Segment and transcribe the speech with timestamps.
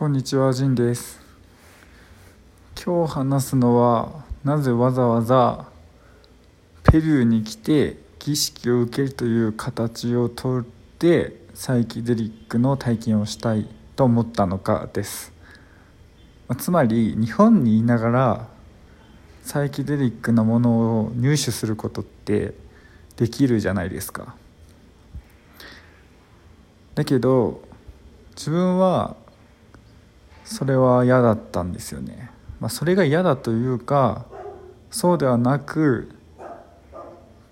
[0.00, 1.20] こんにちは、ジンです。
[2.82, 5.66] 今日話すのは、なぜわざわざ
[6.84, 15.34] ペルーに来て儀式を受けるという形をとってサイキデリックの体験をしたいと思ったのかです。
[16.56, 18.48] つまり、日本にいながら
[19.42, 20.70] サイキデリックなもの
[21.00, 22.54] を入手することって
[23.18, 24.34] できるじゃないですか。
[26.94, 27.60] だけど
[28.34, 29.14] 自分は
[30.50, 34.26] それは嫌だったんですよね、まあ、それが嫌だというか
[34.90, 36.10] そうではなく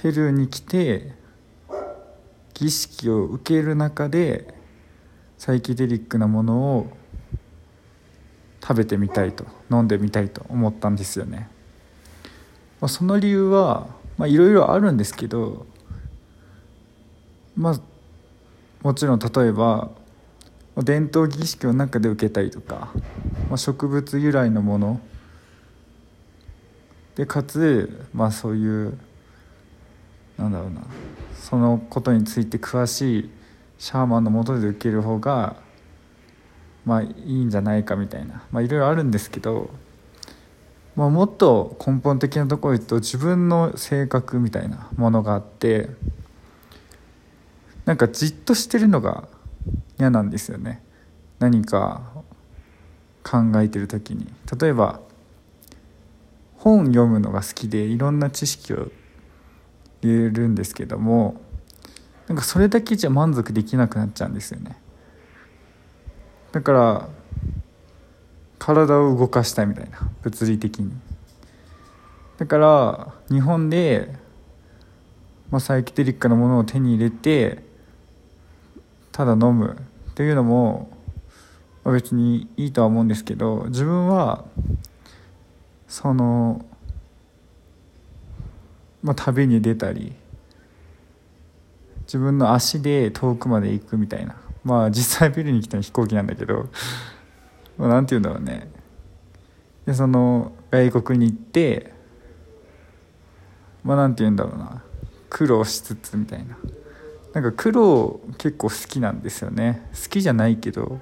[0.00, 1.12] ペルーに来て
[2.54, 4.54] 儀式を受ける中で
[5.38, 6.96] サイキデリックなものを
[8.62, 11.48] 食べてみたいと飲んでみたいと思ったんですよね、
[12.80, 13.88] まあ、その理由は
[14.20, 15.66] いろいろあるんですけど
[17.56, 17.80] まあ
[18.82, 19.90] もちろん例えば
[20.82, 22.92] 伝統儀式の中で受けたりとか、
[23.48, 25.00] まあ、植物由来のもの。
[27.14, 28.98] でかつ、まあ、そういう
[30.36, 30.82] なんだろうな
[31.34, 33.30] そのことについて詳しい
[33.78, 35.56] シャーマンのもとで受ける方が
[36.84, 38.42] まあいいんじゃないかみたいな。
[38.50, 39.70] まあいろいろあるんですけど、
[40.96, 45.88] まあ、もっと根本的なところで言うと自分の性格みたいなものがあって
[47.84, 49.28] なんかじっとしてるのが
[49.98, 50.82] 嫌なんですよね。
[51.38, 52.02] 何か
[53.22, 54.32] 考えてる時に。
[54.60, 55.00] 例えば
[56.58, 58.90] 本読むのが好きでいろんな知識を
[60.02, 61.40] 入れるんですけども
[62.26, 64.76] なんかそれだけじゃ満足できなくなっちゃうんですよね。
[66.52, 67.08] だから
[68.58, 70.92] 体を動かしたいみたいな物理的に。
[72.38, 74.14] だから日本で、
[75.50, 77.62] まあ、サイキデリックなものを手に入れて
[79.14, 79.76] ただ飲む
[80.10, 80.90] っていうのも
[81.84, 84.44] 別にいいとは思うんですけど自分は
[85.86, 86.66] その、
[89.04, 90.14] まあ、旅に出たり
[92.00, 94.36] 自分の足で遠くまで行くみたいな。
[94.64, 96.68] まあ実際ビルに来たのは飛行機なんだけど、
[97.78, 98.68] まあ、て言うんだろうね。
[99.86, 101.92] でその外国に行って
[103.84, 104.82] まあなんて言うんだろうな。
[105.30, 106.56] 苦労しつつみたいな。
[107.34, 109.88] なんか苦労結構好きなんですよね。
[109.92, 111.00] 好きじゃないけど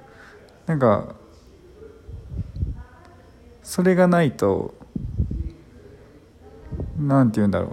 [0.65, 1.15] なんか
[3.61, 4.73] それがないと
[6.97, 7.69] なんて言うんだろう。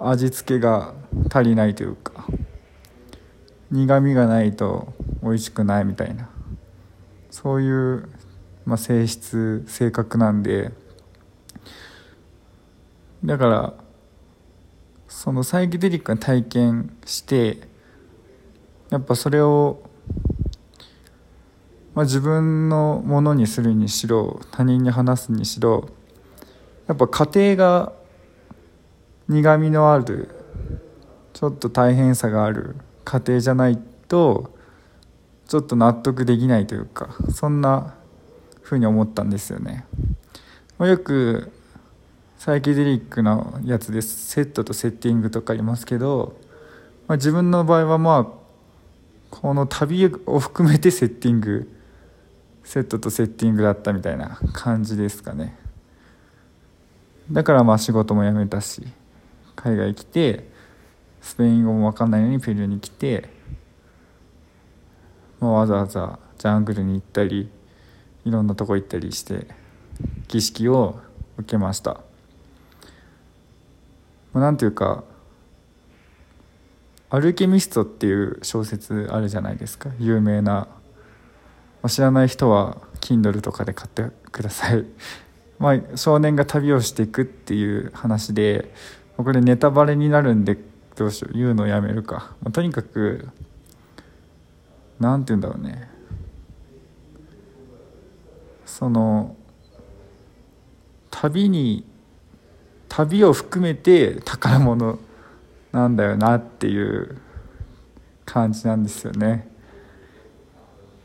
[0.00, 0.94] 味付けが
[1.30, 2.26] 足りないというか
[3.70, 6.30] 苦みがないと美味しくないみたいな。
[7.30, 8.08] そういう、
[8.64, 10.72] まあ、性質性格なんで。
[13.22, 13.87] だから
[15.18, 17.58] そのサイキデリックな体験して
[18.88, 19.82] やっぱそれを、
[21.92, 25.88] まあ、自分のものにするにしろ他人に話すにしろ
[26.86, 27.92] やっぱ家庭が
[29.26, 30.28] 苦みのある
[31.32, 33.76] ちょっと大変さがある家庭じゃない
[34.06, 34.54] と
[35.48, 37.96] ちょっと納得できないというかそんな
[38.62, 39.84] 風に思ったんですよね。
[40.78, 41.50] よく
[42.38, 44.26] サイキデリックなやつです。
[44.30, 46.36] セットとセッティングとかありますけど、
[47.08, 48.26] まあ、自分の場合はまあ
[49.30, 51.74] この旅を含めてセッティング。
[52.62, 55.58] セットとセッティングだったみたいな感じですかね。
[57.32, 58.86] だからまあ仕事も辞めたし
[59.56, 60.48] 海外来て
[61.22, 63.28] スペイン語も分かんないのにペルーに来て、
[65.40, 67.50] まあ、わざわざジャングルに行ったり
[68.24, 69.46] いろんなとこ行ったりして
[70.28, 71.00] 儀式を
[71.38, 72.07] 受けました。
[74.32, 75.04] まあ、なんていうか
[77.10, 79.90] 「アルケミスト」っていう小説あるじゃないですか。
[79.98, 80.68] 有名な、ま
[81.84, 84.84] あ、知らない人は Kindle とかで買ってください。
[85.58, 88.72] まあ少年が旅をしていくっていう話で
[89.16, 90.58] これネタバレになるんで
[90.96, 91.36] どうしよう。
[91.36, 93.28] 言うのをやめるか、まあ、とにかく
[95.00, 95.90] なんて言うんだろうね。
[98.66, 99.34] その
[101.10, 101.84] 旅に
[102.88, 104.98] 旅を含めて宝物
[105.72, 107.20] なんだよなっていう
[108.24, 109.48] 感じなんですよね。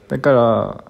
[0.07, 0.83] だから、ま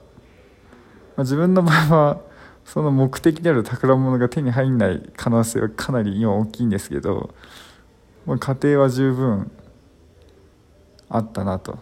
[1.17, 2.21] あ、自分の場合は
[2.65, 7.33] その目的である宝物が手に入んない可能性はかなり今大きいんですけど、
[8.25, 9.51] まあ、家庭は十分
[11.09, 11.77] あったなと。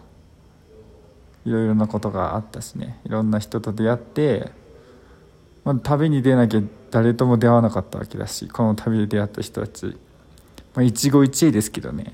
[1.44, 3.00] いろいろなことがあったしね。
[3.04, 4.52] いろんな人と出会って、
[5.64, 6.62] まあ、旅に出なきゃ
[6.92, 9.94] 誰とも出会わなかったわけだしこの旅で出会った人たち、ま
[10.76, 12.12] あ、一期一会ですけどね。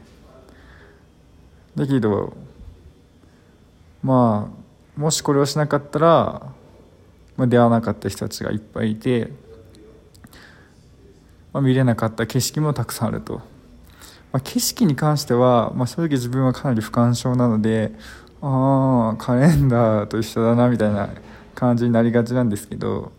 [1.75, 2.37] だけど
[4.03, 4.51] ま
[4.97, 6.53] あもしこれをしなかったら、
[7.37, 9.33] まあ、出会わなかった人たちがいっぱいいて、
[11.53, 13.39] まあ、見れなかった景色もたくさんあると、
[14.33, 17.91] まあ、景色に関しては、まあ、正直自分はかなり不干渉なので
[18.41, 21.11] ああカレンダーと一緒だなみたいな
[21.57, 23.11] 感じになりがちなんですけど、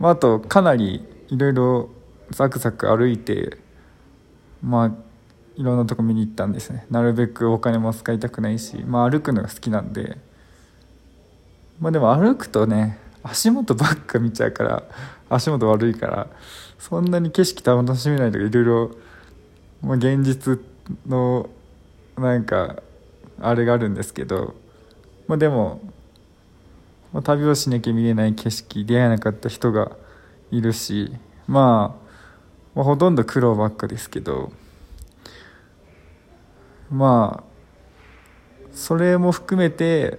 [0.00, 1.90] まあ、あとかなりいろいろ
[2.30, 3.58] ザクザク歩いて
[4.62, 4.92] まあ
[5.56, 6.86] いろんなとこ見に行ったんですね。
[6.90, 10.16] なるべくお金も使いたくないし、まあ、歩くのが好きなんで。
[11.80, 14.82] まあでも歩くとね足元ばっか見ちゃうから
[15.30, 16.26] 足元悪いから
[16.78, 18.90] そんなに景色楽しめないとかいろいろ、
[19.82, 20.58] まあ、現実
[21.06, 21.48] の
[22.16, 22.82] なんか
[23.40, 24.54] あれがあるんですけど、
[25.26, 25.80] まあ、でも、
[27.12, 29.96] まあ、旅をしなきゃ見れない景色出会えなかった人が
[30.50, 31.12] いるし、
[31.46, 32.10] まあ、
[32.74, 34.52] まあほとんど苦労ばっかですけど
[36.90, 37.50] まあ
[38.72, 40.18] それも含めて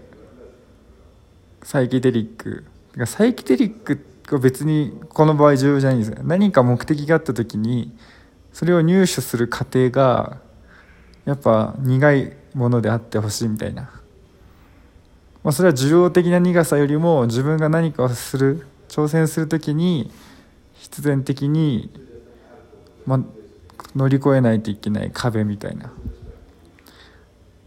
[1.64, 2.66] サイケデリック
[3.06, 6.18] サイケデリックが別にこの場合重要じゃないんですよ。
[6.24, 7.96] 何か目的があった時に
[8.52, 10.40] それを入手する過程が
[11.26, 14.01] やっぱ苦いものであってほしいみたいな、
[15.44, 20.12] まあ、それは受容的な苦さよりも自分が何かをする挑戦する時に
[20.74, 21.90] 必然的に、
[23.06, 23.20] まあ、
[23.96, 25.92] 乗り越えないといけない壁みたいな、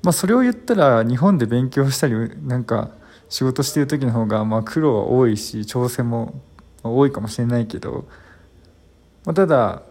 [0.02, 2.90] まあ、それを言ったら日本で勉強したりなんか
[3.28, 6.40] 仕事してる時の方がまあ苦労は多いし挑戦も
[6.82, 8.04] 多いかもしれないけど、
[9.24, 9.82] まあ、ただ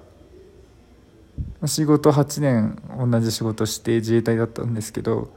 [1.66, 5.30] 仕事8年同じ仕事して自衛隊だったんですけど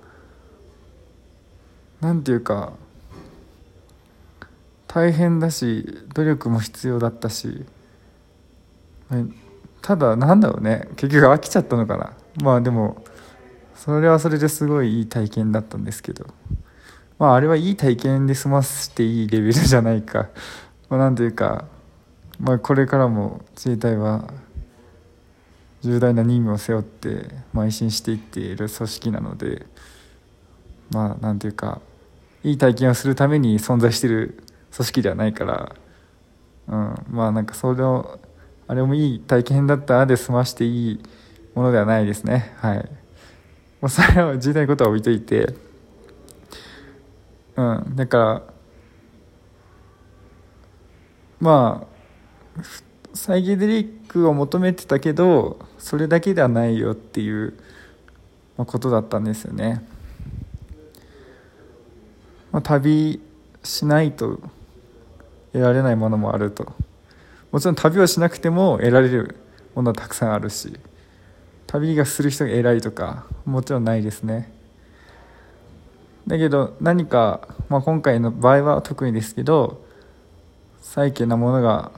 [2.01, 2.73] 何ていうか
[4.87, 7.65] 大変だし努力も必要だったし
[9.83, 12.13] ただなんだろうね結局飽きちゃったのかな
[12.43, 13.05] まあでも
[13.75, 16.27] それはそれですごいいい体験だったんですけど。
[17.19, 20.29] まああれはいい体験で済ませていいレベルじゃないか、
[20.89, 21.65] まあ、なんていうか、
[22.39, 24.33] まあ、これからも自衛隊は
[25.83, 29.67] 重大な任務を背負って邁進していっている組織なので
[30.91, 31.81] まあなんていうか
[32.47, 34.39] いい体験をするために存在してる
[34.73, 35.75] 組織ではないから、
[36.69, 38.21] うん、まあなんかそれを
[38.69, 41.01] あれもいい体験だったで済ましていい
[41.57, 42.89] ものではないですねはい。
[43.81, 45.55] まあ、それは自衛隊のことは置いといて
[47.57, 48.43] うんだから
[51.41, 51.87] ま
[52.59, 52.63] あ
[53.13, 57.55] サイゲデリックを求めてたけどそれだけではないよっていう
[58.57, 59.85] ことだったんですよね、
[62.57, 63.21] まあ、旅
[63.63, 64.41] しないと
[65.53, 66.73] 得られないものもあると。
[67.53, 69.37] もちろん旅をしなくても得られる
[69.75, 70.73] ものはたくさんあるし
[71.67, 74.51] 旅がする人が偉いとかもちろんないですね。
[76.27, 79.85] だけど何か、まあ、今回の場合は特にですけど
[80.81, 81.93] サイケなものが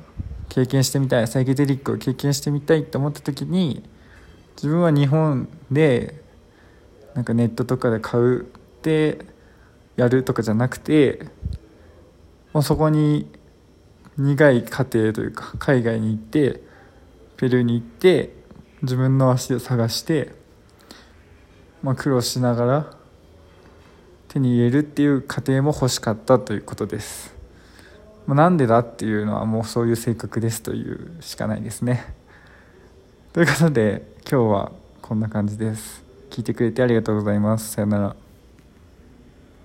[0.48, 3.88] 経験してみたいサイケデリックを経験してみたいって思った時に
[4.56, 6.20] 自分は日本で
[7.14, 8.44] なんかネットとかで買うっ
[8.82, 9.37] て
[9.98, 11.26] やるとかじゃなくて
[12.52, 13.30] もうそこに
[14.16, 16.62] 苦い過程というか海外に行って
[17.36, 18.32] ペルーに行って
[18.82, 20.32] 自分の足を探して、
[21.82, 22.96] まあ、苦労しながら
[24.28, 27.34] 手に入れるっていう過程も欲しかったということです。
[28.26, 32.14] まなんでだっていうのはもうそういう性格ですというしかないですね。
[33.32, 36.04] ということで今日はこんな感じです。
[36.30, 37.72] 聞いてくれてありがとうございます。
[37.72, 38.27] さよなら。